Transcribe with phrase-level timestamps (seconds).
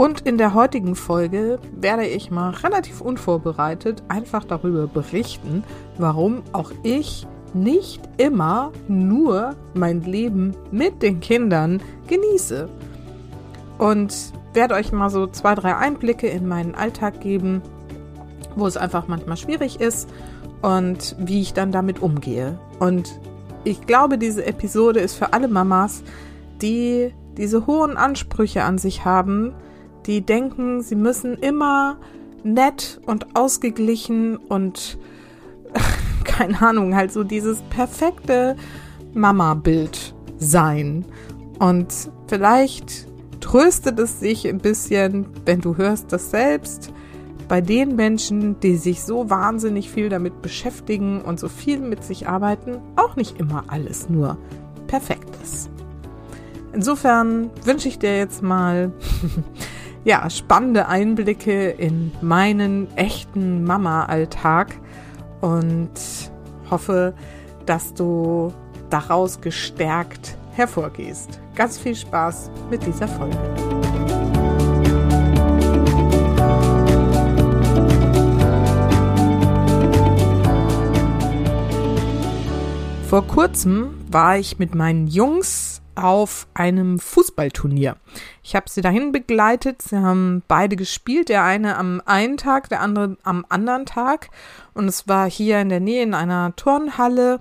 [0.00, 5.62] Und in der heutigen Folge werde ich mal relativ unvorbereitet einfach darüber berichten,
[5.98, 12.70] warum auch ich nicht immer nur mein Leben mit den Kindern genieße.
[13.76, 17.60] Und werde euch mal so zwei, drei Einblicke in meinen Alltag geben,
[18.56, 20.08] wo es einfach manchmal schwierig ist
[20.62, 22.58] und wie ich dann damit umgehe.
[22.78, 23.20] Und
[23.64, 26.02] ich glaube, diese Episode ist für alle Mamas,
[26.62, 29.52] die diese hohen Ansprüche an sich haben,
[30.06, 31.98] die denken, sie müssen immer
[32.42, 34.98] nett und ausgeglichen und
[36.24, 38.56] keine Ahnung, halt so dieses perfekte
[39.14, 41.04] Mama-Bild sein.
[41.58, 41.92] Und
[42.26, 43.06] vielleicht
[43.40, 46.92] tröstet es sich ein bisschen, wenn du hörst das selbst,
[47.48, 52.28] bei den Menschen, die sich so wahnsinnig viel damit beschäftigen und so viel mit sich
[52.28, 54.38] arbeiten, auch nicht immer alles nur
[54.86, 55.68] perfekt ist.
[56.72, 58.92] Insofern wünsche ich dir jetzt mal
[60.04, 64.74] ja, spannende Einblicke in meinen echten Mama-Alltag
[65.40, 65.90] und
[66.70, 67.14] hoffe,
[67.66, 68.52] dass du
[68.88, 71.40] daraus gestärkt hervorgehst.
[71.54, 73.36] Ganz viel Spaß mit dieser Folge.
[83.08, 87.96] Vor kurzem war ich mit meinen Jungs auf einem Fußballturnier.
[88.42, 89.82] Ich habe sie dahin begleitet.
[89.82, 91.28] Sie haben beide gespielt.
[91.28, 94.30] Der eine am einen Tag, der andere am anderen Tag.
[94.74, 97.40] Und es war hier in der Nähe in einer Turnhalle.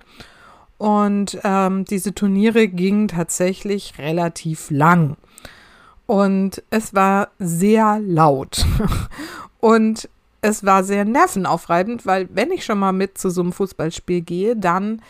[0.78, 5.18] Und ähm, diese Turniere gingen tatsächlich relativ lang.
[6.06, 8.66] Und es war sehr laut.
[9.60, 10.10] Und
[10.42, 14.56] es war sehr nervenaufreibend, weil wenn ich schon mal mit zu so einem Fußballspiel gehe,
[14.56, 15.02] dann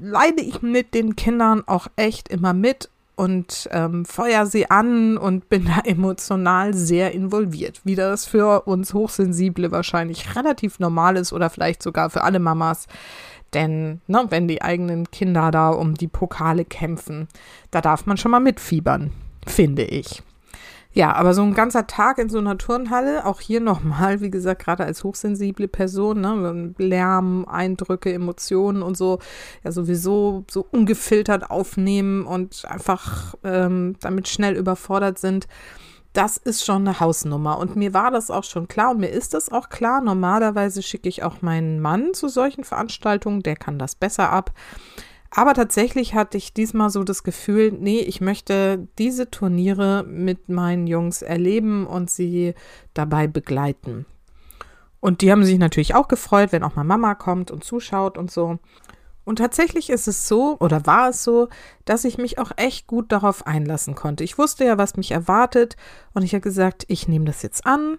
[0.00, 5.48] leide ich mit den Kindern auch echt immer mit und ähm, feuer sie an und
[5.48, 7.80] bin da emotional sehr involviert.
[7.84, 12.86] Wie das für uns Hochsensible wahrscheinlich relativ normal ist oder vielleicht sogar für alle Mamas.
[13.52, 17.28] Denn ne, wenn die eigenen Kinder da um die Pokale kämpfen,
[17.70, 19.12] da darf man schon mal mitfiebern,
[19.46, 20.22] finde ich.
[20.96, 24.62] Ja, aber so ein ganzer Tag in so einer Turnhalle, auch hier nochmal, wie gesagt,
[24.62, 29.18] gerade als hochsensible Person, ne, Lärm, Eindrücke, Emotionen und so,
[29.64, 35.48] ja sowieso so ungefiltert aufnehmen und einfach ähm, damit schnell überfordert sind.
[36.12, 37.58] Das ist schon eine Hausnummer.
[37.58, 40.00] Und mir war das auch schon klar und mir ist das auch klar.
[40.00, 44.52] Normalerweise schicke ich auch meinen Mann zu solchen Veranstaltungen, der kann das besser ab.
[45.36, 50.86] Aber tatsächlich hatte ich diesmal so das Gefühl, nee, ich möchte diese Turniere mit meinen
[50.86, 52.54] Jungs erleben und sie
[52.94, 54.06] dabei begleiten.
[55.00, 58.30] Und die haben sich natürlich auch gefreut, wenn auch mal Mama kommt und zuschaut und
[58.30, 58.60] so.
[59.24, 61.48] Und tatsächlich ist es so oder war es so,
[61.84, 64.22] dass ich mich auch echt gut darauf einlassen konnte.
[64.22, 65.76] Ich wusste ja, was mich erwartet
[66.12, 67.98] und ich habe gesagt, ich nehme das jetzt an.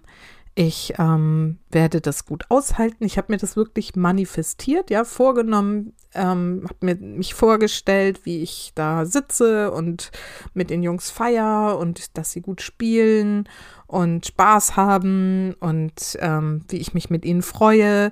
[0.58, 3.04] Ich ähm, werde das gut aushalten.
[3.04, 8.72] Ich habe mir das wirklich manifestiert, ja, vorgenommen, ähm, habe mir mich vorgestellt, wie ich
[8.74, 10.10] da sitze und
[10.54, 13.46] mit den Jungs feier und dass sie gut spielen
[13.86, 18.10] und Spaß haben und ähm, wie ich mich mit ihnen freue.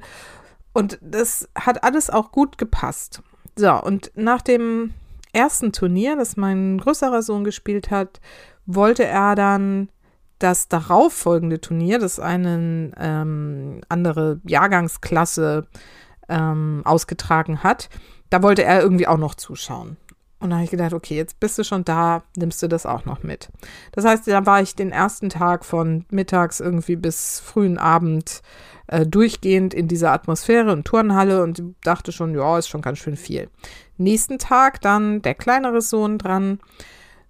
[0.75, 3.23] Und das hat alles auch gut gepasst.
[3.57, 4.93] So, und nach dem
[5.33, 8.21] ersten Turnier, das mein größerer Sohn gespielt hat,
[8.67, 9.89] wollte er dann
[10.39, 15.67] das darauffolgende Turnier, das eine ähm, andere Jahrgangsklasse
[16.29, 17.89] ähm, ausgetragen hat,
[18.31, 19.97] da wollte er irgendwie auch noch zuschauen.
[20.41, 23.07] Und da habe ich gedacht, okay, jetzt bist du schon da, nimmst du das auch
[23.07, 23.49] noch mit.
[23.93, 28.43] Das heißt, da war ich den ersten Tag von mittags irgendwie bis frühen Abend
[28.89, 33.17] äh, durchgehend in dieser Atmosphäre und Turnhalle und dachte schon, ja, ist schon ganz schön
[33.17, 33.49] viel.
[33.97, 36.59] Nächsten Tag dann der kleinere Sohn dran.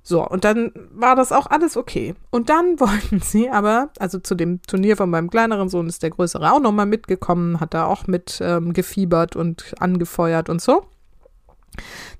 [0.06, 2.14] So, und dann war das auch alles okay.
[2.30, 6.10] Und dann wollten sie aber, also zu dem Turnier von meinem kleineren Sohn ist der
[6.10, 10.84] größere auch nochmal mitgekommen, hat da auch mit ähm, gefiebert und angefeuert und so.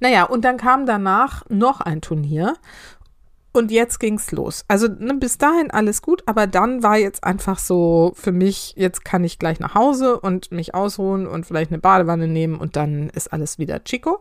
[0.01, 2.55] Naja, und dann kam danach noch ein Turnier
[3.55, 4.65] und jetzt ging's los.
[4.67, 9.05] Also ne, bis dahin alles gut, aber dann war jetzt einfach so für mich, jetzt
[9.05, 13.11] kann ich gleich nach Hause und mich ausruhen und vielleicht eine Badewanne nehmen und dann
[13.11, 14.19] ist alles wieder Chico.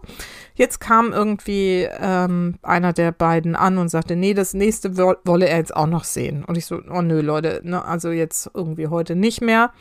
[0.54, 5.58] Jetzt kam irgendwie ähm, einer der beiden an und sagte, nee, das nächste wolle er
[5.58, 6.46] jetzt auch noch sehen.
[6.46, 9.74] Und ich so, oh nö, Leute, ne, also jetzt irgendwie heute nicht mehr.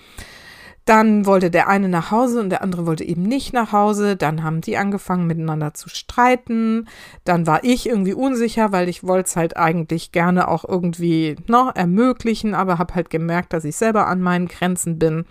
[0.85, 4.17] Dann wollte der eine nach Hause und der andere wollte eben nicht nach Hause.
[4.17, 6.89] Dann haben die angefangen miteinander zu streiten.
[7.25, 11.71] Dann war ich irgendwie unsicher, weil ich wollte es halt eigentlich gerne auch irgendwie ne,
[11.75, 15.25] ermöglichen, aber habe halt gemerkt, dass ich selber an meinen Grenzen bin.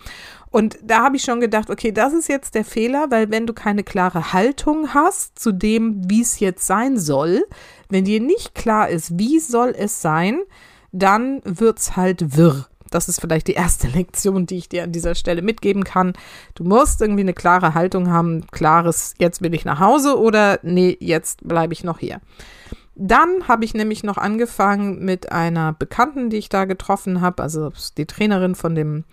[0.51, 3.53] Und da habe ich schon gedacht, okay, das ist jetzt der Fehler, weil wenn du
[3.53, 7.45] keine klare Haltung hast zu dem, wie es jetzt sein soll,
[7.89, 10.39] wenn dir nicht klar ist, wie soll es sein,
[10.92, 12.68] dann wird's halt wirr.
[12.92, 16.14] Das ist vielleicht die erste Lektion, die ich dir an dieser Stelle mitgeben kann.
[16.54, 20.96] Du musst irgendwie eine klare Haltung haben, klares, jetzt will ich nach Hause oder nee,
[21.00, 22.22] jetzt bleibe ich noch hier.
[22.96, 27.72] Dann habe ich nämlich noch angefangen mit einer Bekannten, die ich da getroffen habe, also
[27.98, 29.06] die Trainerin von dem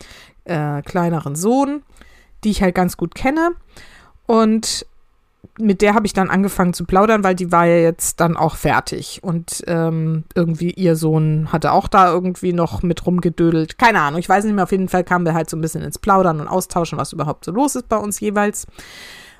[0.45, 1.83] äh, kleineren Sohn,
[2.45, 3.53] die ich halt ganz gut kenne.
[4.27, 4.85] Und
[5.59, 8.57] mit der habe ich dann angefangen zu plaudern, weil die war ja jetzt dann auch
[8.57, 9.21] fertig.
[9.23, 13.79] Und ähm, irgendwie ihr Sohn hatte auch da irgendwie noch mit rumgedödelt.
[13.79, 14.65] Keine Ahnung, ich weiß nicht mehr.
[14.65, 17.45] Auf jeden Fall kamen wir halt so ein bisschen ins Plaudern und Austauschen, was überhaupt
[17.45, 18.67] so los ist bei uns jeweils.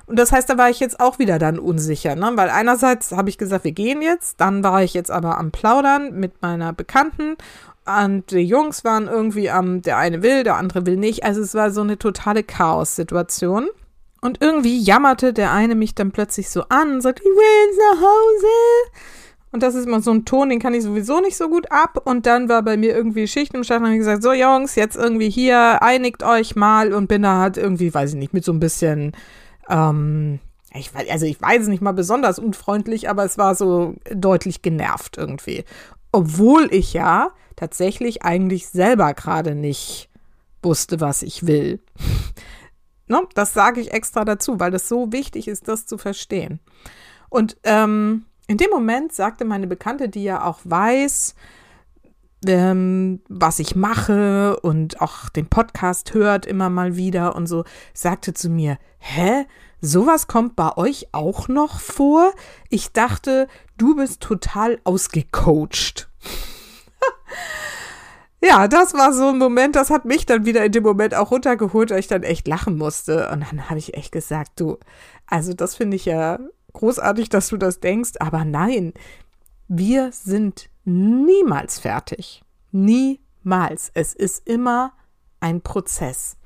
[0.05, 2.31] Und das heißt, da war ich jetzt auch wieder dann unsicher, ne?
[2.33, 6.19] Weil einerseits habe ich gesagt, wir gehen jetzt, dann war ich jetzt aber am Plaudern
[6.19, 7.37] mit meiner Bekannten
[7.85, 11.23] und die Jungs waren irgendwie am, der eine will, der andere will nicht.
[11.23, 13.67] Also es war so eine totale Chaos-Situation.
[14.21, 18.01] Und irgendwie jammerte der eine mich dann plötzlich so an und sagt, ich will nach
[18.01, 18.91] Hause.
[19.51, 22.01] Und das ist immer so ein Ton, den kann ich sowieso nicht so gut ab.
[22.03, 24.95] Und dann war bei mir irgendwie Schicht im Schacht und habe gesagt, so Jungs, jetzt
[24.95, 26.93] irgendwie hier, einigt euch mal.
[26.93, 29.13] Und bin da halt irgendwie, weiß ich nicht, mit so ein bisschen,
[29.69, 30.39] ähm,
[30.73, 35.63] ich also ich weiß nicht mal besonders unfreundlich, aber es war so deutlich genervt irgendwie.
[36.11, 40.09] Obwohl ich ja tatsächlich eigentlich selber gerade nicht
[40.61, 41.79] wusste, was ich will.
[43.09, 43.27] Ne?
[43.33, 46.59] Das sage ich extra dazu, weil das so wichtig ist, das zu verstehen.
[47.29, 51.35] Und ähm, in dem Moment sagte meine Bekannte, die ja auch weiß,
[52.47, 58.33] ähm, was ich mache und auch den Podcast hört immer mal wieder und so, sagte
[58.33, 59.45] zu mir, hä?
[59.81, 62.33] Sowas kommt bei euch auch noch vor?
[62.69, 63.47] Ich dachte,
[63.77, 66.09] du bist total ausgecoacht.
[68.41, 71.31] ja, das war so ein Moment, das hat mich dann wieder in dem Moment auch
[71.31, 73.29] runtergeholt, weil ich dann echt lachen musste.
[73.29, 74.77] Und dann habe ich echt gesagt, du,
[75.27, 76.39] also das finde ich ja
[76.73, 78.93] großartig, dass du das denkst, aber nein,
[79.67, 82.43] wir sind niemals fertig.
[82.71, 83.91] Niemals.
[83.93, 84.93] Es ist immer
[85.39, 86.37] ein Prozess.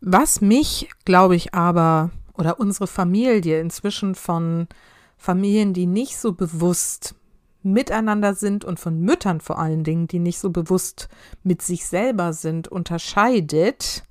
[0.00, 4.68] Was mich, glaube ich, aber oder unsere Familie inzwischen von
[5.16, 7.16] Familien, die nicht so bewusst
[7.62, 11.08] miteinander sind und von Müttern vor allen Dingen, die nicht so bewusst
[11.42, 14.04] mit sich selber sind, unterscheidet,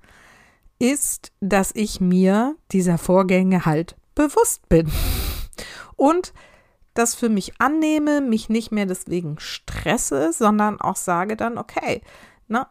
[0.80, 4.92] ist, dass ich mir dieser Vorgänge halt bewusst bin.
[5.96, 6.34] Und
[6.94, 12.02] das für mich annehme, mich nicht mehr deswegen stresse, sondern auch sage dann, okay,
[12.48, 12.70] na,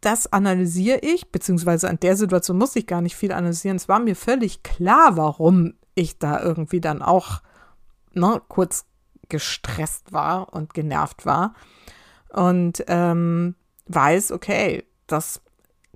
[0.00, 3.76] das analysiere ich, beziehungsweise an der Situation muss ich gar nicht viel analysieren.
[3.76, 7.40] Es war mir völlig klar, warum ich da irgendwie dann auch
[8.12, 8.84] ne, kurz
[9.32, 11.54] gestresst war und genervt war
[12.28, 13.56] und ähm,
[13.86, 15.40] weiß, okay, das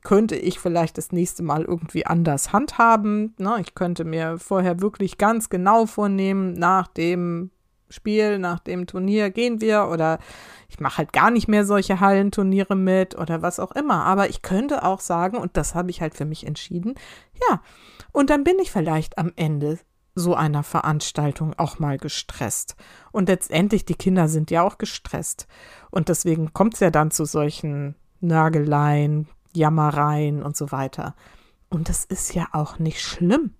[0.02, 3.34] könnte ich vielleicht das nächste Mal irgendwie anders handhaben.
[3.38, 3.58] Ne?
[3.60, 7.50] Ich könnte mir vorher wirklich ganz genau vornehmen, nach dem
[7.90, 10.18] Spiel, nach dem Turnier gehen wir oder
[10.68, 14.04] ich mache halt gar nicht mehr solche Hallenturniere mit oder was auch immer.
[14.04, 16.94] Aber ich könnte auch sagen, und das habe ich halt für mich entschieden,
[17.48, 17.60] ja,
[18.12, 19.78] und dann bin ich vielleicht am Ende
[20.16, 22.74] so einer Veranstaltung auch mal gestresst.
[23.12, 25.46] Und letztendlich, die Kinder sind ja auch gestresst.
[25.90, 31.14] Und deswegen kommt es ja dann zu solchen Nageleien, Jammereien und so weiter.
[31.68, 33.52] Und das ist ja auch nicht schlimm.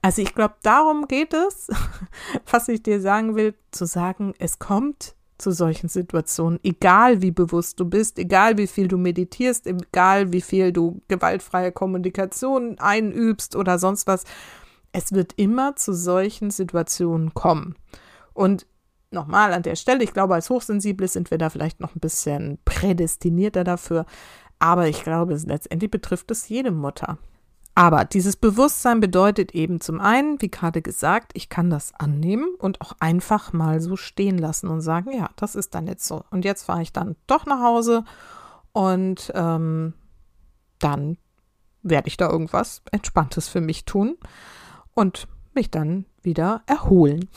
[0.00, 1.68] Also ich glaube, darum geht es,
[2.50, 7.78] was ich dir sagen will, zu sagen, es kommt zu solchen Situationen, egal wie bewusst
[7.78, 13.78] du bist, egal wie viel du meditierst, egal wie viel du gewaltfreie Kommunikation einübst oder
[13.78, 14.24] sonst was
[14.96, 17.74] es wird immer zu solchen Situationen kommen.
[18.32, 18.66] Und
[19.10, 22.58] nochmal an der Stelle, ich glaube, als Hochsensible sind wir da vielleicht noch ein bisschen
[22.64, 24.06] prädestinierter dafür.
[24.58, 27.18] Aber ich glaube, letztendlich betrifft es jede Mutter.
[27.74, 32.80] Aber dieses Bewusstsein bedeutet eben zum einen, wie gerade gesagt, ich kann das annehmen und
[32.80, 36.24] auch einfach mal so stehen lassen und sagen, ja, das ist dann jetzt so.
[36.30, 38.04] Und jetzt fahre ich dann doch nach Hause
[38.72, 39.92] und ähm,
[40.78, 41.18] dann
[41.82, 44.16] werde ich da irgendwas Entspanntes für mich tun
[44.96, 47.28] und mich dann wieder erholen.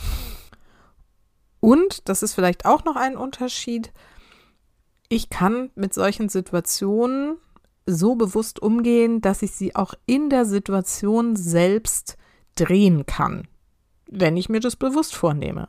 [1.60, 3.92] Und, das ist vielleicht auch noch ein Unterschied,
[5.10, 7.38] ich kann mit solchen Situationen
[7.86, 12.18] so bewusst umgehen, dass ich sie auch in der Situation selbst
[12.56, 13.48] drehen kann,
[14.08, 15.68] wenn ich mir das bewusst vornehme.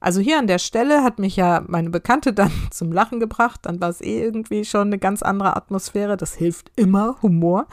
[0.00, 3.60] Also hier an der Stelle hat mich ja meine Bekannte dann zum Lachen gebracht.
[3.62, 6.16] Dann war es eh irgendwie schon eine ganz andere Atmosphäre.
[6.16, 7.68] Das hilft immer, Humor.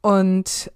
[0.00, 0.70] Und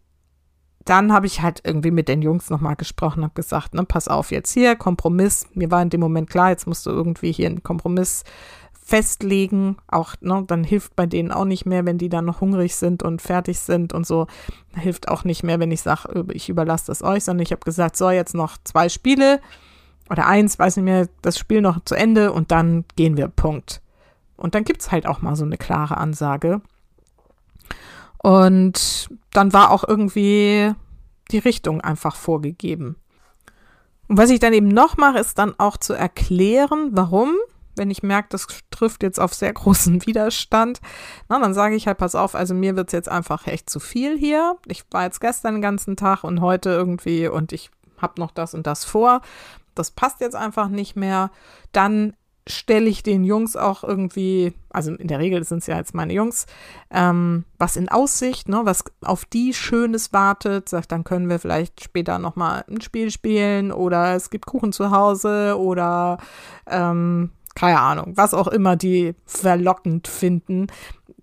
[0.84, 4.30] dann habe ich halt irgendwie mit den Jungs nochmal gesprochen, habe gesagt, ne, pass auf
[4.30, 5.46] jetzt hier, Kompromiss.
[5.54, 8.24] Mir war in dem Moment klar, jetzt musst du irgendwie hier einen Kompromiss
[8.84, 9.76] festlegen.
[9.86, 13.02] Auch, ne, dann hilft bei denen auch nicht mehr, wenn die dann noch hungrig sind
[13.02, 14.26] und fertig sind und so.
[14.74, 17.96] Hilft auch nicht mehr, wenn ich sage, ich überlasse das euch, sondern ich habe gesagt,
[17.96, 19.40] so, jetzt noch zwei Spiele
[20.10, 23.80] oder eins, weiß nicht mehr, das Spiel noch zu Ende und dann gehen wir, Punkt.
[24.36, 26.60] Und dann gibt es halt auch mal so eine klare Ansage.
[28.23, 30.73] Und dann war auch irgendwie
[31.31, 32.97] die Richtung einfach vorgegeben.
[34.09, 37.35] Und was ich dann eben noch mache, ist dann auch zu erklären, warum
[37.76, 40.81] wenn ich merke, das trifft jetzt auf sehr großen Widerstand,
[41.29, 43.81] na, dann sage ich halt, pass auf, also mir wird es jetzt einfach echt zu
[43.81, 44.57] viel hier.
[44.67, 48.55] Ich war jetzt gestern den ganzen Tag und heute irgendwie und ich habe noch das
[48.55, 49.21] und das vor.
[49.75, 51.31] Das passt jetzt einfach nicht mehr.
[51.73, 52.14] Dann
[52.46, 56.12] stelle ich den Jungs auch irgendwie, also in der Regel sind es ja jetzt meine
[56.12, 56.46] Jungs,
[56.90, 61.84] ähm, was in Aussicht, ne, was auf die Schönes wartet, sagt, dann können wir vielleicht
[61.84, 66.18] später nochmal ein Spiel spielen oder es gibt Kuchen zu Hause oder
[66.66, 70.66] ähm, keine Ahnung, was auch immer die verlockend finden.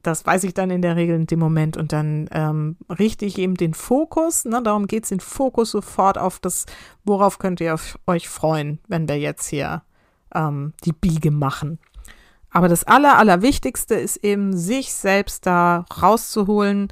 [0.03, 3.37] Das weiß ich dann in der Regel in dem Moment und dann ähm, richte ich
[3.37, 6.65] eben den Fokus, ne, darum geht es, den Fokus sofort auf das,
[7.03, 7.75] worauf könnt ihr
[8.07, 9.81] euch freuen, wenn wir jetzt hier
[10.33, 11.79] ähm, die Biege machen.
[12.51, 16.91] Aber das Aller, Allerwichtigste ist eben, sich selbst da rauszuholen,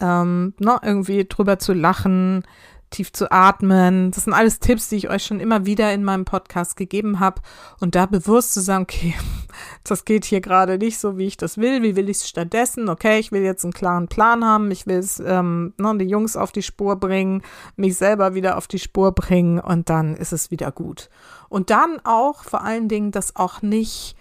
[0.00, 2.44] ähm, ne, irgendwie drüber zu lachen,
[2.90, 4.10] tief zu atmen.
[4.10, 7.42] Das sind alles Tipps, die ich euch schon immer wieder in meinem Podcast gegeben habe.
[7.80, 9.14] Und da bewusst zu sagen, okay,
[9.84, 11.82] das geht hier gerade nicht so, wie ich das will.
[11.82, 12.88] Wie will ich es stattdessen?
[12.88, 14.70] Okay, ich will jetzt einen klaren Plan haben.
[14.70, 17.42] Ich will es, ähm, ne, die Jungs auf die Spur bringen,
[17.76, 21.10] mich selber wieder auf die Spur bringen und dann ist es wieder gut.
[21.48, 24.16] Und dann auch vor allen Dingen das auch nicht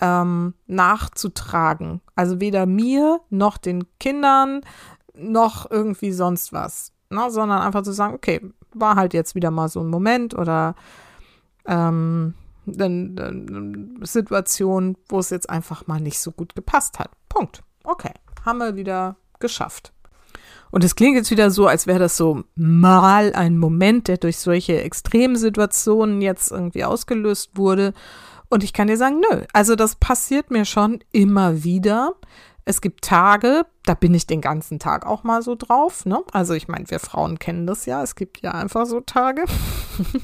[0.00, 2.00] ähm, nachzutragen.
[2.16, 4.62] Also weder mir noch den Kindern
[5.14, 8.40] noch irgendwie sonst was ne, sondern einfach zu sagen, okay,
[8.74, 10.74] war halt jetzt wieder mal so ein Moment oder
[11.66, 12.34] ähm,
[12.66, 17.10] eine, Situation, wo es jetzt einfach mal nicht so gut gepasst hat.
[17.28, 17.62] Punkt.
[17.84, 18.12] Okay,
[18.44, 19.92] haben wir wieder geschafft.
[20.70, 24.38] Und es klingt jetzt wieder so, als wäre das so mal ein Moment, der durch
[24.38, 27.92] solche Extremsituationen jetzt irgendwie ausgelöst wurde.
[28.48, 32.14] Und ich kann dir sagen, nö, also das passiert mir schon immer wieder.
[32.64, 36.06] Es gibt Tage, da bin ich den ganzen Tag auch mal so drauf.
[36.06, 36.22] Ne?
[36.32, 38.02] Also ich meine, wir Frauen kennen das ja.
[38.02, 39.44] Es gibt ja einfach so Tage.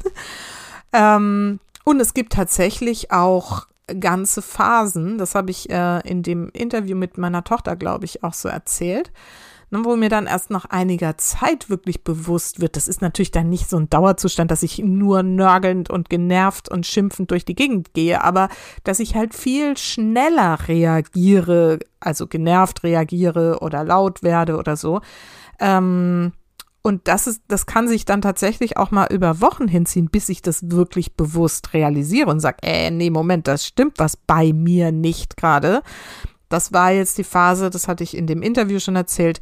[0.92, 3.66] ähm, und es gibt tatsächlich auch
[4.00, 5.18] ganze Phasen.
[5.18, 9.10] Das habe ich äh, in dem Interview mit meiner Tochter, glaube ich, auch so erzählt
[9.70, 13.48] ne, wo mir dann erst nach einiger Zeit wirklich bewusst wird, das ist natürlich dann
[13.48, 17.94] nicht so ein Dauerzustand, dass ich nur nörgelnd und genervt und schimpfend durch die Gegend
[17.94, 18.48] gehe, aber
[18.84, 25.00] dass ich halt viel schneller reagiere, also genervt reagiere oder laut werde oder so.
[25.60, 26.32] Ähm,
[26.82, 30.42] und das ist, das kann sich dann tatsächlich auch mal über Wochen hinziehen, bis ich
[30.42, 35.36] das wirklich bewusst realisiere und sage, äh, nee, Moment, das stimmt was bei mir nicht
[35.36, 35.82] gerade.
[36.48, 39.40] Das war jetzt die Phase, das hatte ich in dem Interview schon erzählt,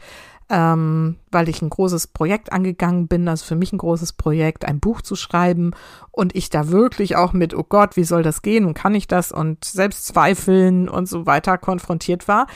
[0.49, 4.81] ähm, weil ich ein großes Projekt angegangen bin, also für mich ein großes Projekt, ein
[4.81, 5.73] Buch zu schreiben
[6.13, 9.09] und ich da wirklich auch mit, oh Gott, wie soll das gehen und kann ich
[9.09, 12.47] das und Selbstzweifeln und so weiter konfrontiert war,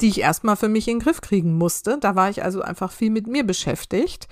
[0.00, 1.98] die ich erstmal für mich in den Griff kriegen musste.
[2.00, 4.28] Da war ich also einfach viel mit mir beschäftigt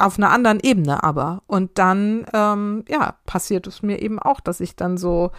[0.00, 1.42] auf einer anderen Ebene aber.
[1.46, 5.30] Und dann, ähm, ja, passiert es mir eben auch, dass ich dann so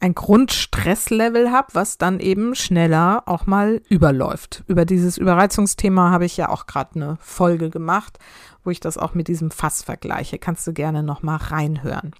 [0.00, 4.62] ein Grundstresslevel habe, was dann eben schneller auch mal überläuft.
[4.68, 8.18] Über dieses Überreizungsthema habe ich ja auch gerade eine Folge gemacht,
[8.62, 10.38] wo ich das auch mit diesem Fass vergleiche.
[10.38, 12.12] Kannst du gerne noch mal reinhören.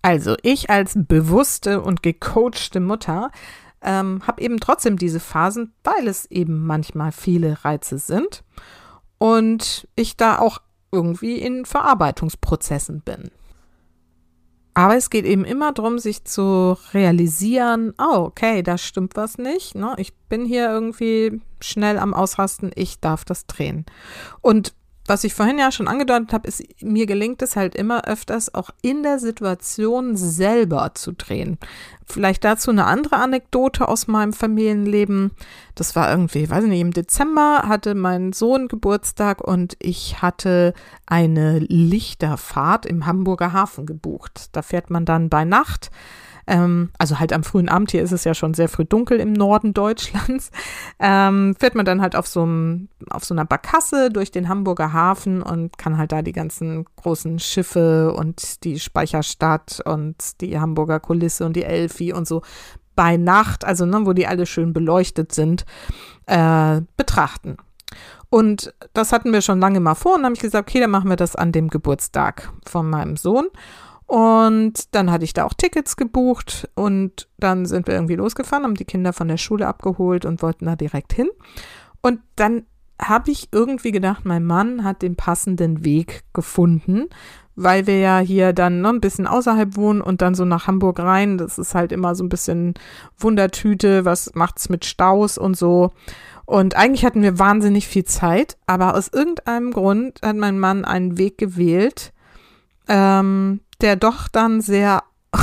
[0.00, 3.30] Also ich als bewusste und gecoachte Mutter
[3.82, 8.44] ähm, habe eben trotzdem diese Phasen, weil es eben manchmal viele Reize sind
[9.18, 10.58] und ich da auch
[10.92, 13.30] irgendwie in Verarbeitungsprozessen bin.
[14.74, 19.74] Aber es geht eben immer darum, sich zu realisieren, oh, okay, da stimmt was nicht.
[19.74, 19.94] Ne?
[19.98, 23.84] Ich bin hier irgendwie schnell am Ausrasten, ich darf das drehen.
[24.40, 24.74] Und
[25.12, 28.70] was ich vorhin ja schon angedeutet habe, ist, mir gelingt es halt immer öfters auch
[28.80, 31.58] in der Situation selber zu drehen.
[32.06, 35.32] Vielleicht dazu eine andere Anekdote aus meinem Familienleben.
[35.74, 40.72] Das war irgendwie, weiß ich nicht, im Dezember hatte mein Sohn Geburtstag und ich hatte
[41.04, 44.48] eine Lichterfahrt im Hamburger Hafen gebucht.
[44.52, 45.90] Da fährt man dann bei Nacht
[46.46, 49.32] ähm, also halt am frühen Abend, hier ist es ja schon sehr früh dunkel im
[49.32, 50.50] Norden Deutschlands,
[50.98, 52.48] ähm, fährt man dann halt auf so,
[53.10, 57.38] auf so einer Barkasse durch den Hamburger Hafen und kann halt da die ganzen großen
[57.38, 62.42] Schiffe und die Speicherstadt und die Hamburger Kulisse und die Elfi und so
[62.94, 65.64] bei Nacht, also ne, wo die alle schön beleuchtet sind,
[66.26, 67.56] äh, betrachten.
[68.30, 70.90] Und das hatten wir schon lange mal vor und dann habe ich gesagt, okay, dann
[70.90, 73.48] machen wir das an dem Geburtstag von meinem Sohn.
[74.06, 78.74] Und dann hatte ich da auch Tickets gebucht und dann sind wir irgendwie losgefahren, haben
[78.74, 81.30] die Kinder von der Schule abgeholt und wollten da direkt hin.
[82.02, 82.66] Und dann
[83.00, 87.08] habe ich irgendwie gedacht, mein Mann hat den passenden Weg gefunden,
[87.56, 91.00] weil wir ja hier dann ne, ein bisschen außerhalb wohnen und dann so nach Hamburg
[91.00, 91.38] rein.
[91.38, 92.74] Das ist halt immer so ein bisschen
[93.18, 95.92] Wundertüte, was macht's mit Staus und so.
[96.44, 101.18] Und eigentlich hatten wir wahnsinnig viel Zeit, aber aus irgendeinem Grund hat mein Mann einen
[101.18, 102.12] Weg gewählt,
[102.88, 105.02] ähm, der doch dann sehr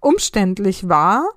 [0.00, 1.28] umständlich war.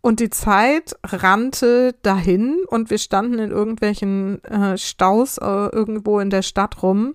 [0.00, 6.28] Und die Zeit rannte dahin und wir standen in irgendwelchen äh, Staus äh, irgendwo in
[6.28, 7.14] der Stadt rum.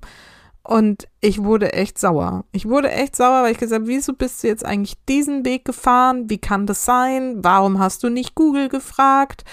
[0.63, 2.45] Und ich wurde echt sauer.
[2.51, 5.65] Ich wurde echt sauer, weil ich gesagt habe, wieso bist du jetzt eigentlich diesen Weg
[5.65, 6.29] gefahren?
[6.29, 7.37] Wie kann das sein?
[7.41, 9.43] Warum hast du nicht Google gefragt?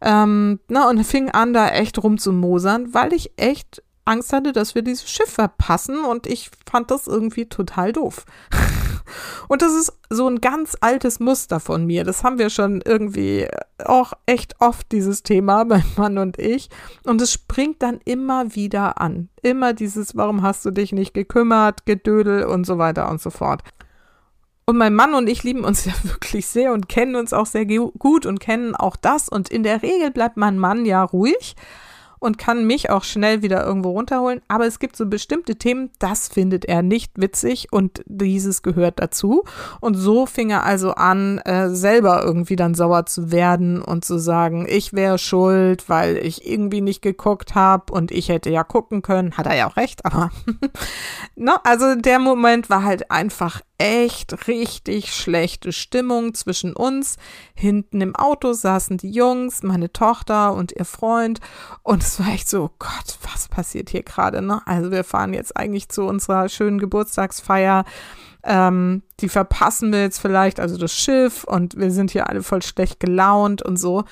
[0.00, 4.82] Ähm, na, und fing an, da echt rumzumosern, weil ich echt Angst hatte, dass wir
[4.82, 8.24] dieses Schiff verpassen und ich fand das irgendwie total doof.
[9.48, 12.04] und das ist so ein ganz altes Muster von mir.
[12.04, 13.48] Das haben wir schon irgendwie
[13.84, 16.70] auch echt oft, dieses Thema, mein Mann und ich.
[17.04, 19.28] Und es springt dann immer wieder an.
[19.42, 23.62] Immer dieses, warum hast du dich nicht gekümmert, Gedödel und so weiter und so fort.
[24.68, 27.66] Und mein Mann und ich lieben uns ja wirklich sehr und kennen uns auch sehr
[27.66, 29.28] gut und kennen auch das.
[29.28, 31.56] Und in der Regel bleibt mein Mann ja ruhig
[32.18, 34.40] und kann mich auch schnell wieder irgendwo runterholen.
[34.48, 39.44] Aber es gibt so bestimmte Themen, das findet er nicht witzig und dieses gehört dazu.
[39.80, 44.18] Und so fing er also an, äh, selber irgendwie dann sauer zu werden und zu
[44.18, 49.02] sagen, ich wäre schuld, weil ich irgendwie nicht geguckt habe und ich hätte ja gucken
[49.02, 49.36] können.
[49.36, 50.58] Hat er ja auch recht, aber no,
[51.52, 57.16] ne, also der Moment war halt einfach echt richtig schlechte Stimmung zwischen uns.
[57.54, 61.40] Hinten im Auto saßen die Jungs, meine Tochter und ihr Freund.
[61.82, 64.42] Und es war echt so, oh Gott, was passiert hier gerade?
[64.42, 64.62] Ne?
[64.66, 67.84] Also wir fahren jetzt eigentlich zu unserer schönen Geburtstagsfeier.
[68.44, 71.44] Ähm, die verpassen wir jetzt vielleicht, also das Schiff.
[71.44, 74.04] Und wir sind hier alle voll schlecht gelaunt und so.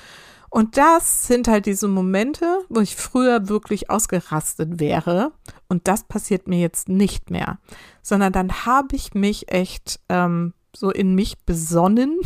[0.55, 5.33] Und das sind halt diese Momente, wo ich früher wirklich ausgerastet wäre.
[5.67, 7.57] Und das passiert mir jetzt nicht mehr.
[8.05, 12.19] Sondern dann habe ich mich echt ähm, so in mich besonnen,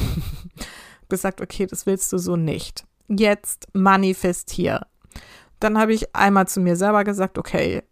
[1.10, 2.84] gesagt, okay, das willst du so nicht.
[3.08, 4.88] Jetzt manifestier.
[5.62, 7.84] Dann habe ich einmal zu mir selber gesagt, okay,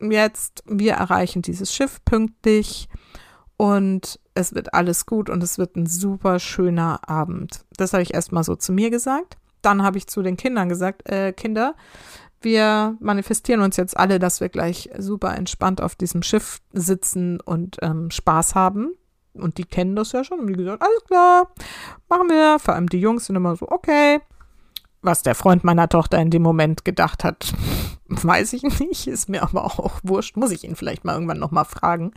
[0.00, 2.88] jetzt, wir erreichen dieses Schiff pünktlich
[3.56, 7.64] und es wird alles gut und es wird ein super schöner Abend.
[7.76, 11.08] Das habe ich erstmal so zu mir gesagt dann habe ich zu den Kindern gesagt,
[11.08, 11.74] äh, Kinder,
[12.40, 17.76] wir manifestieren uns jetzt alle, dass wir gleich super entspannt auf diesem Schiff sitzen und
[17.82, 18.94] ähm, Spaß haben.
[19.34, 20.40] Und die kennen das ja schon.
[20.40, 21.48] Und die gesagt, alles klar,
[22.08, 22.58] machen wir.
[22.58, 24.20] Vor allem die Jungs sind immer so, okay.
[25.02, 27.52] Was der Freund meiner Tochter in dem Moment gedacht hat,
[28.08, 29.06] weiß ich nicht.
[29.06, 30.36] Ist mir aber auch wurscht.
[30.36, 32.12] Muss ich ihn vielleicht mal irgendwann nochmal fragen.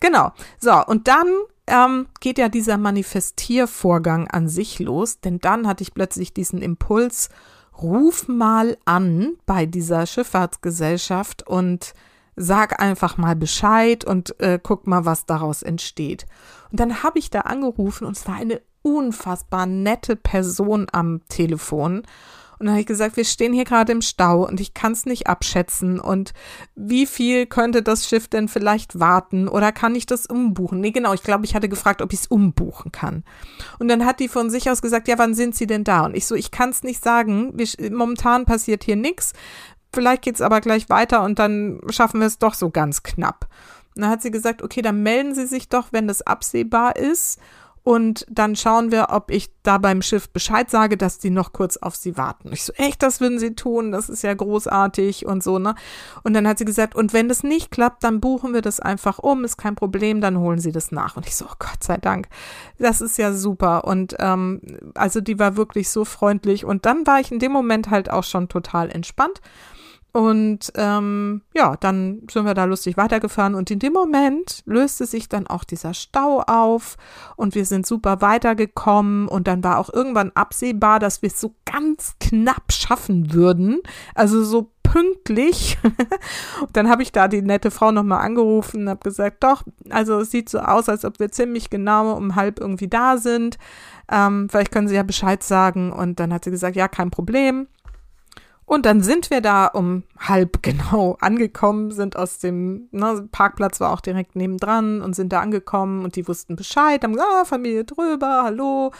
[0.00, 0.32] Genau.
[0.58, 1.26] So, und dann
[1.66, 7.28] ähm, geht ja dieser Manifestiervorgang an sich los, denn dann hatte ich plötzlich diesen Impuls,
[7.82, 11.94] ruf mal an bei dieser Schifffahrtsgesellschaft und
[12.36, 16.26] sag einfach mal Bescheid und äh, guck mal, was daraus entsteht.
[16.70, 22.02] Und dann habe ich da angerufen und es war eine unfassbar nette Person am Telefon
[22.58, 25.06] und dann habe ich gesagt, wir stehen hier gerade im Stau und ich kann es
[25.06, 26.00] nicht abschätzen.
[26.00, 26.32] Und
[26.74, 29.48] wie viel könnte das Schiff denn vielleicht warten?
[29.48, 30.80] Oder kann ich das umbuchen?
[30.80, 33.22] Nee, genau, ich glaube, ich hatte gefragt, ob ich es umbuchen kann.
[33.78, 36.04] Und dann hat die von sich aus gesagt, ja, wann sind Sie denn da?
[36.06, 37.52] Und ich so, ich kann es nicht sagen.
[37.54, 39.34] Wir, momentan passiert hier nichts.
[39.94, 43.48] Vielleicht geht es aber gleich weiter und dann schaffen wir es doch so ganz knapp.
[43.94, 47.40] Und dann hat sie gesagt, okay, dann melden Sie sich doch, wenn das absehbar ist
[47.82, 51.76] und dann schauen wir, ob ich da beim Schiff Bescheid sage, dass die noch kurz
[51.76, 52.50] auf sie warten.
[52.52, 55.74] Ich so, echt, das würden sie tun, das ist ja großartig und so, ne?
[56.22, 59.18] Und dann hat sie gesagt, und wenn das nicht klappt, dann buchen wir das einfach
[59.18, 61.16] um, ist kein Problem, dann holen sie das nach.
[61.16, 62.28] Und ich so, oh Gott sei Dank,
[62.78, 63.84] das ist ja super.
[63.84, 64.60] Und ähm,
[64.94, 66.64] also die war wirklich so freundlich.
[66.64, 69.40] Und dann war ich in dem Moment halt auch schon total entspannt.
[70.12, 75.28] Und ähm, ja, dann sind wir da lustig weitergefahren und in dem Moment löste sich
[75.28, 76.96] dann auch dieser Stau auf
[77.36, 81.54] und wir sind super weitergekommen und dann war auch irgendwann absehbar, dass wir es so
[81.66, 83.80] ganz knapp schaffen würden.
[84.14, 85.78] Also so pünktlich.
[86.72, 90.30] dann habe ich da die nette Frau nochmal angerufen und habe gesagt, doch, also es
[90.30, 93.58] sieht so aus, als ob wir ziemlich genau um halb irgendwie da sind.
[94.10, 95.92] Ähm, vielleicht können Sie ja Bescheid sagen.
[95.92, 97.68] Und dann hat sie gesagt, ja, kein Problem.
[98.68, 103.94] Und dann sind wir da um halb genau angekommen, sind aus dem ne, Parkplatz war
[103.94, 107.84] auch direkt nebendran und sind da angekommen und die wussten Bescheid, haben gesagt, ah, Familie
[107.84, 108.92] drüber, hallo.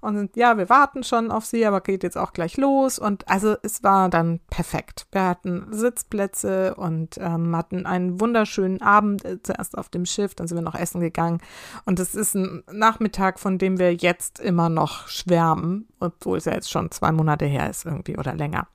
[0.00, 2.98] Und ja, wir warten schon auf sie, aber geht jetzt auch gleich los.
[2.98, 5.06] Und also es war dann perfekt.
[5.12, 10.48] Wir hatten Sitzplätze und ähm, hatten einen wunderschönen Abend äh, zuerst auf dem Schiff, dann
[10.48, 11.42] sind wir noch essen gegangen.
[11.84, 16.54] Und es ist ein Nachmittag, von dem wir jetzt immer noch schwärmen, obwohl es ja
[16.54, 18.66] jetzt schon zwei Monate her ist irgendwie oder länger.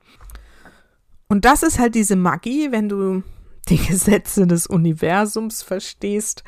[1.28, 3.22] Und das ist halt diese Magie, wenn du
[3.68, 6.44] die Gesetze des Universums verstehst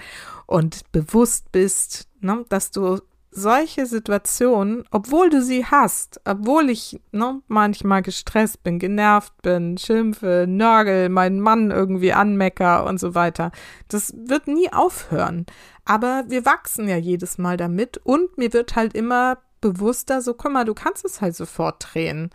[0.46, 7.42] und bewusst bist, ne, dass du solche Situationen, obwohl du sie hast, obwohl ich ne,
[7.46, 13.50] manchmal gestresst bin, genervt bin, schimpfe, nörgel, meinen Mann irgendwie anmecker und so weiter,
[13.88, 15.46] das wird nie aufhören.
[15.84, 20.52] Aber wir wachsen ja jedes Mal damit und mir wird halt immer bewusster, so guck
[20.52, 22.30] mal, du kannst es halt sofort drehen.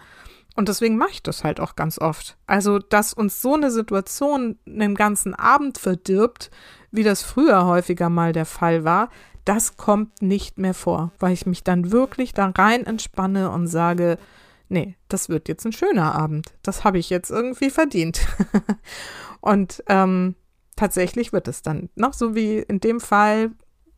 [0.55, 2.37] Und deswegen mache ich das halt auch ganz oft.
[2.45, 6.51] Also, dass uns so eine Situation einen ganzen Abend verdirbt,
[6.91, 9.09] wie das früher häufiger mal der Fall war,
[9.45, 14.17] das kommt nicht mehr vor, weil ich mich dann wirklich da rein entspanne und sage,
[14.69, 16.53] nee, das wird jetzt ein schöner Abend.
[16.61, 18.25] Das habe ich jetzt irgendwie verdient.
[19.41, 20.35] und ähm,
[20.75, 23.51] tatsächlich wird es dann noch so wie in dem Fall,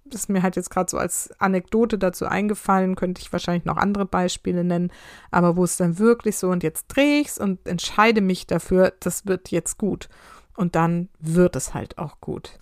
[0.05, 3.77] das ist mir halt jetzt gerade so als Anekdote dazu eingefallen, könnte ich wahrscheinlich noch
[3.77, 4.91] andere Beispiele nennen,
[5.31, 8.93] aber wo es dann wirklich so und jetzt drehe ich es und entscheide mich dafür,
[8.99, 10.09] das wird jetzt gut.
[10.55, 12.59] Und dann wird es halt auch gut.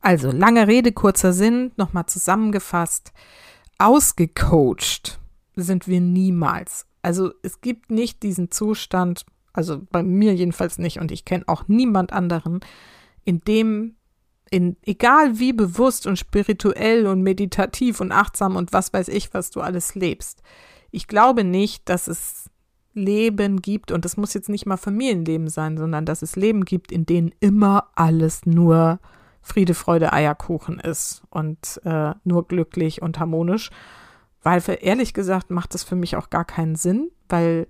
[0.00, 3.12] Also, lange Rede, kurzer Sinn, nochmal zusammengefasst.
[3.78, 5.18] Ausgecoacht
[5.56, 6.86] sind wir niemals.
[7.02, 11.66] Also, es gibt nicht diesen Zustand, also bei mir jedenfalls nicht, und ich kenne auch
[11.66, 12.60] niemand anderen,
[13.24, 13.96] in dem
[14.50, 19.50] in, egal wie bewusst und spirituell und meditativ und achtsam und was weiß ich, was
[19.50, 20.42] du alles lebst.
[20.90, 22.50] Ich glaube nicht, dass es
[22.94, 26.90] Leben gibt, und das muss jetzt nicht mal Familienleben sein, sondern dass es Leben gibt,
[26.90, 29.00] in denen immer alles nur
[29.42, 33.70] Friede, Freude, Eierkuchen ist und äh, nur glücklich und harmonisch.
[34.42, 37.66] Weil für ehrlich gesagt macht das für mich auch gar keinen Sinn, weil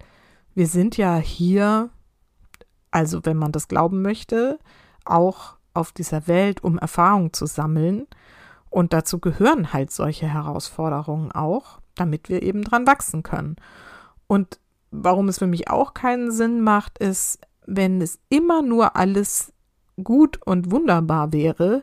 [0.55, 1.91] wir sind ja hier,
[2.91, 4.59] also wenn man das glauben möchte,
[5.05, 8.07] auch auf dieser Welt, um Erfahrung zu sammeln.
[8.71, 13.57] Und dazu gehören halt solche Herausforderungen auch, damit wir eben dran wachsen können.
[14.27, 14.59] Und
[14.91, 19.53] warum es für mich auch keinen Sinn macht, ist, wenn es immer nur alles
[20.03, 21.83] gut und wunderbar wäre,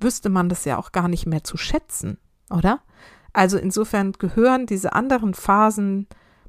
[0.00, 2.18] wüsste man das ja auch gar nicht mehr zu schätzen,
[2.50, 2.80] oder?
[3.32, 6.06] Also insofern gehören diese anderen Phasen,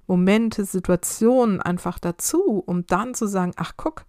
[0.07, 4.05] Momente, Situationen einfach dazu, um dann zu sagen, ach guck,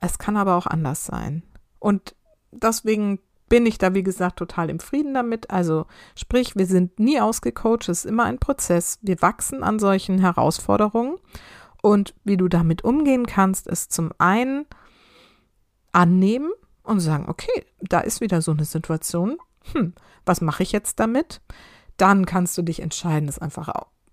[0.00, 1.42] es kann aber auch anders sein.
[1.80, 2.14] Und
[2.52, 5.50] deswegen bin ich da, wie gesagt, total im Frieden damit.
[5.50, 8.98] Also sprich, wir sind nie ausgecoacht, es ist immer ein Prozess.
[9.02, 11.16] Wir wachsen an solchen Herausforderungen.
[11.82, 14.66] Und wie du damit umgehen kannst, ist zum einen
[15.92, 16.52] annehmen
[16.84, 19.38] und sagen, okay, da ist wieder so eine Situation.
[19.72, 21.40] Hm, was mache ich jetzt damit?
[21.96, 23.68] Dann kannst du dich entscheiden, es einfach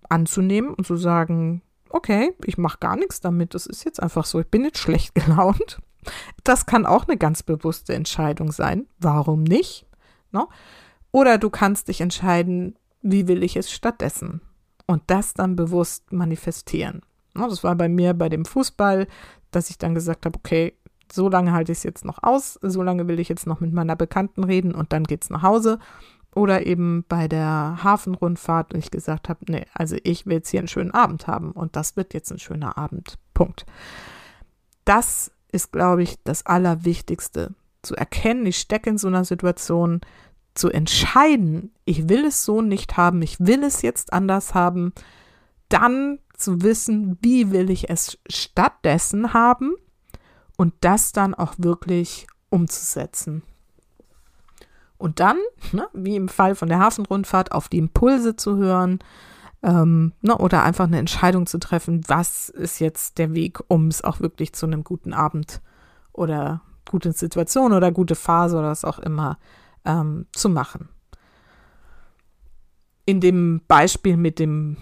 [0.08, 3.54] anzunehmen und zu sagen, okay, ich mache gar nichts damit.
[3.54, 4.40] Das ist jetzt einfach so.
[4.40, 5.78] Ich bin jetzt schlecht gelaunt.
[6.44, 8.86] Das kann auch eine ganz bewusste Entscheidung sein.
[8.98, 9.86] Warum nicht?
[10.30, 10.40] No?
[10.40, 10.48] Ne?
[11.10, 14.42] Oder du kannst dich entscheiden, wie will ich es stattdessen?
[14.86, 17.02] Und das dann bewusst manifestieren.
[17.34, 17.48] No, ne?
[17.48, 19.06] das war bei mir bei dem Fußball,
[19.50, 20.74] dass ich dann gesagt habe, okay,
[21.10, 23.72] so lange halte ich es jetzt noch aus, so lange will ich jetzt noch mit
[23.72, 25.78] meiner Bekannten reden und dann geht's nach Hause.
[26.34, 30.60] Oder eben bei der Hafenrundfahrt, wo ich gesagt habe, nee, also ich will jetzt hier
[30.60, 33.18] einen schönen Abend haben und das wird jetzt ein schöner Abend.
[33.32, 33.64] Punkt.
[34.84, 37.54] Das ist, glaube ich, das Allerwichtigste.
[37.82, 40.00] Zu erkennen, ich stecke in so einer Situation,
[40.54, 44.92] zu entscheiden, ich will es so nicht haben, ich will es jetzt anders haben,
[45.68, 49.74] dann zu wissen, wie will ich es stattdessen haben
[50.56, 53.42] und das dann auch wirklich umzusetzen.
[54.98, 55.38] Und dann,
[55.72, 58.98] ne, wie im Fall von der Hafenrundfahrt, auf die Impulse zu hören,
[59.62, 64.02] ähm, ne, oder einfach eine Entscheidung zu treffen, was ist jetzt der Weg, um es
[64.02, 65.60] auch wirklich zu einem guten Abend
[66.12, 69.38] oder gute Situation oder gute Phase oder was auch immer
[69.84, 70.88] ähm, zu machen.
[73.04, 74.76] In dem Beispiel mit dem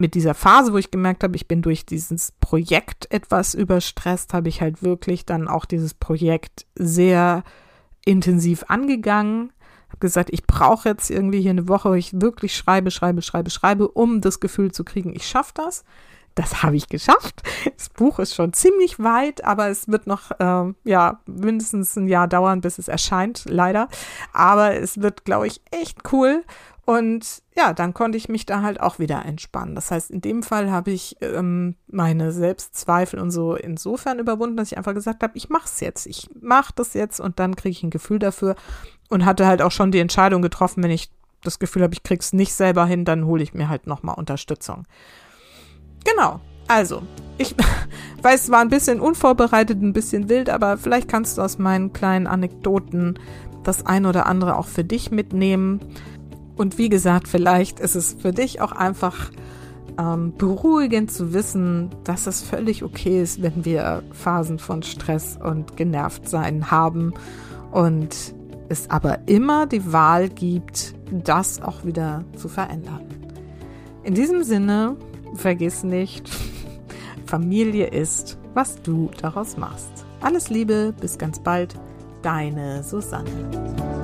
[0.00, 4.48] mit dieser Phase, wo ich gemerkt habe, ich bin durch dieses Projekt etwas überstresst, habe
[4.48, 7.42] ich halt wirklich dann auch dieses Projekt sehr
[8.04, 9.52] intensiv angegangen,
[9.88, 13.50] habe gesagt, ich brauche jetzt irgendwie hier eine Woche, wo ich wirklich schreibe, schreibe, schreibe,
[13.50, 15.84] schreibe, um das Gefühl zu kriegen, ich schaffe das.
[16.34, 17.42] das habe ich geschafft.
[17.76, 22.28] Das Buch ist schon ziemlich weit, aber es wird noch, äh, ja, mindestens ein Jahr
[22.28, 23.88] dauern, bis es erscheint, leider.
[24.32, 26.44] Aber es wird, glaube ich, echt cool.
[26.88, 29.74] Und ja, dann konnte ich mich da halt auch wieder entspannen.
[29.74, 34.72] Das heißt, in dem Fall habe ich ähm, meine Selbstzweifel und so insofern überwunden, dass
[34.72, 36.06] ich einfach gesagt habe, ich mache es jetzt.
[36.06, 38.54] Ich mache das jetzt und dann kriege ich ein Gefühl dafür
[39.08, 41.10] und hatte halt auch schon die Entscheidung getroffen, wenn ich
[41.42, 44.84] das Gefühl habe, ich krieg's nicht selber hin, dann hole ich mir halt nochmal Unterstützung.
[46.04, 46.40] Genau.
[46.66, 47.02] Also,
[47.38, 47.54] ich
[48.22, 51.92] weiß, es war ein bisschen unvorbereitet, ein bisschen wild, aber vielleicht kannst du aus meinen
[51.92, 53.18] kleinen Anekdoten
[53.64, 55.80] das ein oder andere auch für dich mitnehmen.
[56.56, 59.30] Und wie gesagt, vielleicht ist es für dich auch einfach
[59.98, 65.76] ähm, beruhigend zu wissen, dass es völlig okay ist, wenn wir Phasen von Stress und
[65.76, 67.14] genervt sein haben
[67.70, 68.34] und
[68.68, 73.06] es aber immer die Wahl gibt, das auch wieder zu verändern.
[74.02, 74.96] In diesem Sinne,
[75.34, 76.30] vergiss nicht,
[77.26, 79.90] Familie ist, was du daraus machst.
[80.20, 81.74] Alles Liebe, bis ganz bald,
[82.22, 83.97] deine Susanne.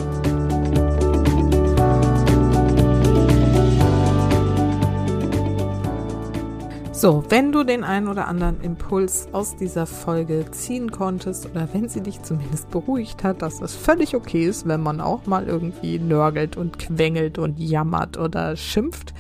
[7.05, 11.87] So, wenn du den einen oder anderen Impuls aus dieser Folge ziehen konntest oder wenn
[11.87, 15.99] sie dich zumindest beruhigt hat, dass es völlig okay ist, wenn man auch mal irgendwie
[15.99, 19.13] nörgelt und quengelt und jammert oder schimpft,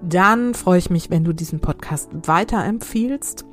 [0.00, 3.44] dann freue ich mich, wenn du diesen Podcast weiterempfiehlst.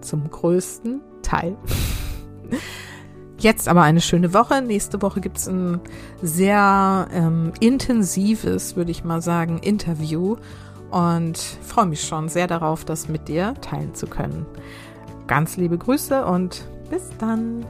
[0.00, 1.56] zum größten Teil.
[3.38, 4.62] Jetzt aber eine schöne Woche.
[4.62, 5.80] Nächste Woche gibt es ein
[6.22, 10.36] sehr ähm, intensives, würde ich mal sagen, Interview
[10.90, 14.46] und freue mich schon sehr darauf, das mit dir teilen zu können.
[15.26, 17.66] Ganz liebe Grüße und bis dann.